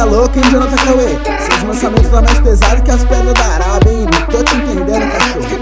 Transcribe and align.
É 0.00 0.04
louco, 0.04 0.38
hein, 0.38 0.44
Jonathan 0.50 0.76
Cauê? 0.76 1.18
Seus 1.40 1.62
lançamentos 1.62 2.10
lá 2.10 2.22
mais 2.22 2.40
pesados 2.40 2.82
que 2.82 2.90
as 2.90 3.04
pedras 3.04 3.34
da 3.34 3.44
Arábia, 3.44 3.92
hein? 3.92 4.06
Não 4.10 4.26
tô 4.28 4.42
te 4.42 4.56
entendendo, 4.56 5.12
cachorro. 5.12 5.60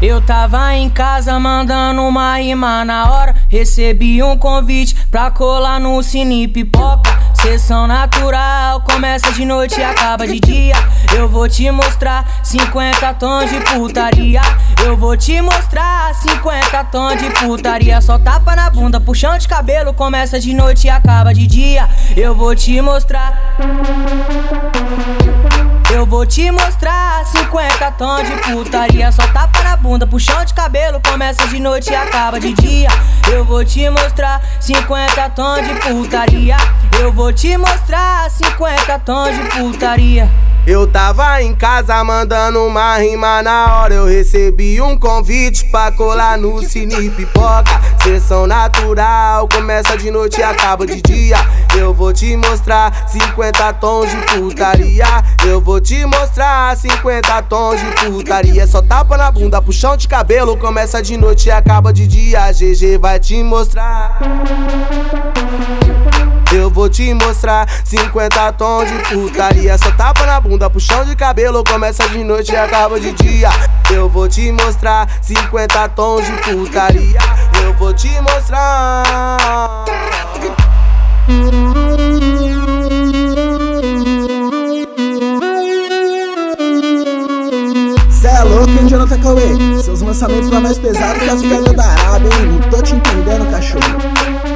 Eu 0.00 0.22
tava 0.22 0.74
em 0.74 0.88
casa 0.88 1.38
mandando 1.38 2.00
uma 2.00 2.38
rima 2.38 2.82
na 2.82 3.12
hora. 3.12 3.34
Recebi 3.50 4.22
um 4.22 4.38
convite 4.38 4.96
pra 5.10 5.30
colar 5.30 5.78
no 5.78 6.02
Cine 6.02 6.48
Pipoca. 6.48 7.19
Sessão 7.42 7.86
natural, 7.86 8.82
começa 8.82 9.32
de 9.32 9.46
noite 9.46 9.80
e 9.80 9.82
acaba 9.82 10.26
de 10.26 10.38
dia. 10.38 10.74
Eu 11.16 11.26
vou 11.26 11.48
te 11.48 11.70
mostrar 11.70 12.22
50 12.44 13.14
tons 13.14 13.50
de 13.50 13.58
putaria. 13.60 14.42
Eu 14.84 14.94
vou 14.94 15.16
te 15.16 15.40
mostrar 15.40 16.14
50 16.16 16.84
tons 16.84 17.18
de 17.18 17.30
putaria. 17.40 17.98
Só 18.02 18.18
tapa 18.18 18.54
na 18.54 18.68
bunda, 18.68 19.00
puxão 19.00 19.38
de 19.38 19.48
cabelo, 19.48 19.94
começa 19.94 20.38
de 20.38 20.52
noite 20.52 20.86
e 20.86 20.90
acaba 20.90 21.32
de 21.32 21.46
dia. 21.46 21.88
Eu 22.14 22.34
vou 22.34 22.54
te 22.54 22.78
mostrar. 22.82 23.56
Eu 25.90 26.04
vou 26.04 26.26
te 26.26 26.50
mostrar 26.50 27.24
50 27.24 27.90
tons 27.92 28.28
de 28.28 28.52
putaria. 28.52 29.10
Só 29.12 29.26
tapa 29.28 29.62
na 29.62 29.76
bunda, 29.90 30.06
puxão 30.06 30.44
de 30.44 30.54
cabelo, 30.54 31.00
começa 31.02 31.48
de 31.48 31.58
noite 31.58 31.90
e 31.90 31.94
acaba 31.96 32.38
de 32.38 32.52
dia. 32.52 32.88
Eu 33.28 33.44
vou 33.44 33.64
te 33.64 33.90
mostrar 33.90 34.40
50 34.60 35.30
tons 35.30 35.66
de 35.66 35.74
putaria. 35.80 36.56
Eu 37.00 37.12
vou 37.12 37.32
te 37.32 37.56
mostrar 37.56 38.30
50 38.30 38.98
tons 39.00 39.34
de 39.34 39.42
putaria. 39.48 40.30
Eu 40.66 40.86
tava 40.86 41.42
em 41.42 41.54
casa 41.54 42.02
mandando 42.04 42.64
uma 42.66 42.96
rima 42.98 43.42
na 43.42 43.78
hora. 43.78 43.94
Eu 43.94 44.06
recebi 44.06 44.80
um 44.80 44.96
convite 44.96 45.64
pra 45.66 45.90
colar 45.90 46.36
no 46.36 46.62
Cine 46.62 47.10
Pipoca. 47.10 47.80
Sessão 48.02 48.46
natural, 48.46 49.48
começa 49.48 49.96
de 49.96 50.10
noite 50.10 50.40
e 50.40 50.42
acaba 50.42 50.86
de 50.86 51.00
dia. 51.00 51.36
Eu 51.76 51.94
vou 51.94 52.12
te 52.12 52.36
mostrar 52.36 53.08
50 53.08 53.72
tons 53.74 54.10
de 54.10 54.16
putaria. 54.16 55.06
Eu 55.46 55.60
vou 55.60 55.80
te 55.80 56.04
mostrar 56.04 56.76
50 56.76 57.42
tons 57.42 57.80
de 57.80 57.86
putaria. 58.04 58.66
Só 58.66 58.82
tapa 58.82 59.16
na 59.16 59.30
bunda, 59.30 59.62
puxão 59.62 59.96
de 59.96 60.06
cabelo. 60.06 60.56
Começa 60.56 61.02
de 61.02 61.16
noite 61.16 61.48
e 61.48 61.50
acaba 61.50 61.92
de 61.92 62.06
dia. 62.06 62.52
GG 62.52 62.98
vai 62.98 63.18
te 63.18 63.42
mostrar. 63.42 64.18
Vou 66.80 66.88
te 66.88 67.12
mostrar 67.12 67.68
50 67.84 68.52
tons 68.52 68.88
de 68.90 68.98
putaria. 69.10 69.76
Só 69.76 69.90
tapa 69.90 70.24
na 70.24 70.40
bunda, 70.40 70.70
puxão 70.70 71.04
de 71.04 71.14
cabelo. 71.14 71.62
Começa 71.62 72.08
de 72.08 72.24
noite 72.24 72.52
e 72.52 72.56
acaba 72.56 72.98
de 72.98 73.12
dia. 73.12 73.50
Eu 73.92 74.08
vou 74.08 74.26
te 74.26 74.50
mostrar 74.50 75.06
50 75.20 75.88
tons 75.90 76.24
de 76.24 76.32
putaria. 76.38 77.18
Eu 77.62 77.74
vou 77.74 77.92
te 77.92 78.08
mostrar. 78.22 79.84
Cê 88.08 88.26
é 88.26 88.42
louco, 88.42 88.70
hein, 88.70 88.88
Jonathan 88.88 89.20
Cauê? 89.20 89.82
Seus 89.82 90.00
lançamentos 90.00 90.48
lá 90.48 90.60
mais 90.60 90.78
pesados 90.78 91.22
que 91.22 91.28
as 91.28 91.42
pedras 91.42 91.76
da 91.76 91.84
Arábia, 91.84 92.30
hein? 92.38 92.46
Não 92.46 92.70
tô 92.70 92.80
te 92.80 92.94
entendendo, 92.94 93.50
cachorro. 93.50 94.49